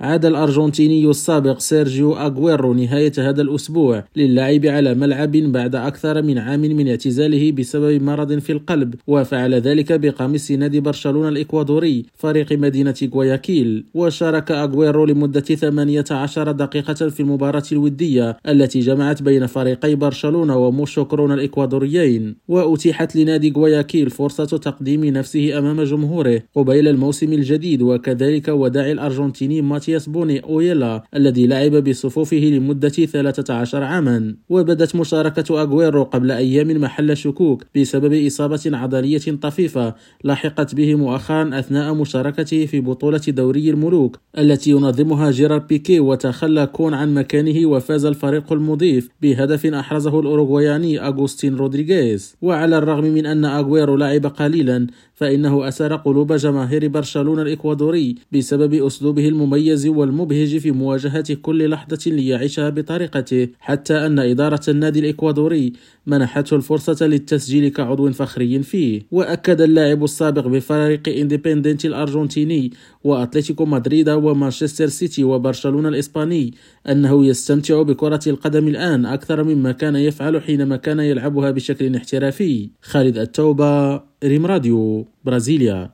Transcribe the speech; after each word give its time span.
عاد 0.00 0.24
الأرجنتيني 0.24 1.10
السابق 1.10 1.58
سيرجيو 1.58 2.12
أغويرو 2.12 2.74
نهاية 2.74 3.12
هذا 3.18 3.42
الأسبوع 3.42 4.04
للعب 4.16 4.66
على 4.66 4.94
ملعب 4.94 5.32
بعد 5.32 5.74
أكثر 5.74 6.22
من 6.22 6.38
عام 6.38 6.60
من 6.60 6.88
اعتزاله 6.88 7.52
بسبب 7.52 8.02
مرض 8.02 8.38
في 8.38 8.52
القلب 8.52 8.94
وفعل 9.06 9.54
ذلك 9.54 9.92
بقميص 9.92 10.50
نادي 10.50 10.80
برشلونة 10.80 11.28
الإكوادوري 11.28 12.04
فريق 12.14 12.52
مدينة 12.52 12.94
غوياكيل. 13.14 13.84
وشارك 13.94 14.50
أغويرو 14.50 15.04
لمدة 15.04 15.40
18 15.40 16.52
دقيقة 16.52 17.08
في 17.08 17.20
المباراة 17.20 17.62
الودية 17.72 18.36
التي 18.48 18.80
جمعت 18.80 19.22
بين 19.22 19.46
فريقي 19.46 19.94
برشلونة 19.94 20.56
وموشوكرون 20.56 21.32
الإكوادوريين. 21.32 22.36
وأتيحت 22.48 23.16
لنادي 23.16 23.52
غوياكيل 23.56 24.10
فرصة 24.10 24.44
تقديم 24.44 25.04
نفسه 25.04 25.58
أمام 25.58 25.82
جمهوره 25.82 26.42
قبيل 26.54 26.88
الموسم 26.88 27.32
الجديد 27.32 27.82
وكذلك 27.82 28.48
وداع 28.48 28.90
الأرجنتيني 28.90 29.62
ماتياس 29.88 30.08
بوني 30.08 30.40
أويلا 30.40 31.02
الذي 31.16 31.46
لعب 31.46 31.76
بصفوفه 31.76 32.36
لمدة 32.36 32.88
13 32.88 33.82
عاما 33.82 34.34
وبدت 34.48 34.96
مشاركة 34.96 35.60
أغويرو 35.62 36.02
قبل 36.02 36.30
أيام 36.30 36.80
محل 36.80 37.16
شكوك 37.16 37.64
بسبب 37.76 38.26
إصابة 38.26 38.60
عضلية 38.66 39.18
طفيفة 39.42 39.94
لاحقت 40.24 40.74
به 40.74 40.94
مؤخرا 40.94 41.58
أثناء 41.58 41.94
مشاركته 41.94 42.66
في 42.66 42.80
بطولة 42.80 43.20
دوري 43.28 43.70
الملوك 43.70 44.18
التي 44.38 44.70
ينظمها 44.70 45.30
جيرار 45.30 45.58
بيكي 45.58 46.00
وتخلى 46.00 46.66
كون 46.66 46.94
عن 46.94 47.14
مكانه 47.14 47.66
وفاز 47.66 48.04
الفريق 48.04 48.52
المضيف 48.52 49.08
بهدف 49.22 49.66
أحرزه 49.66 50.20
الأوروغوياني 50.20 51.06
أغوستين 51.06 51.56
رودريغيز. 51.56 52.36
وعلى 52.42 52.78
الرغم 52.78 53.04
من 53.04 53.26
أن 53.26 53.44
أغويرو 53.44 53.96
لعب 53.96 54.26
قليلا 54.26 54.86
فإنه 55.14 55.68
أثار 55.68 55.96
قلوب 55.96 56.32
جماهير 56.32 56.88
برشلونة 56.88 57.42
الإكوادوري 57.42 58.14
بسبب 58.32 58.74
أسلوبه 58.74 59.28
المميز 59.28 59.77
والمبهج 59.86 60.58
في 60.58 60.70
مواجهة 60.70 61.34
كل 61.42 61.70
لحظة 61.70 62.10
ليعيشها 62.10 62.70
بطريقته 62.70 63.48
حتى 63.60 64.06
أن 64.06 64.18
إدارة 64.18 64.60
النادي 64.68 65.00
الإكوادوري 65.00 65.72
منحته 66.06 66.56
الفرصة 66.56 67.06
للتسجيل 67.06 67.68
كعضو 67.68 68.12
فخري 68.12 68.62
فيه. 68.62 69.02
وأكد 69.10 69.60
اللاعب 69.60 70.04
السابق 70.04 70.46
بفريق 70.46 71.08
إنديبندنت 71.08 71.84
الأرجنتيني 71.84 72.72
وأتلتيكو 73.04 73.64
مدريد 73.64 74.08
ومانشستر 74.08 74.86
سيتي 74.86 75.24
وبرشلونة 75.24 75.88
الإسباني 75.88 76.54
أنه 76.88 77.26
يستمتع 77.26 77.82
بكرة 77.82 78.24
القدم 78.26 78.68
الآن 78.68 79.06
أكثر 79.06 79.44
مما 79.44 79.72
كان 79.72 79.96
يفعل 79.96 80.42
حينما 80.42 80.76
كان 80.76 81.00
يلعبها 81.00 81.50
بشكل 81.50 81.96
احترافي. 81.96 82.70
خالد 82.82 83.18
التوبة 83.18 84.00
ريم 84.24 84.46
راديو 84.46 85.06
برازيليا. 85.24 85.86